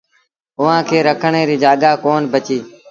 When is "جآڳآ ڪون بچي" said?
1.63-2.59